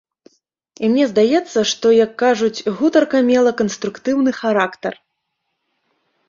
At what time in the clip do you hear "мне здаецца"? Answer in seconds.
0.93-1.59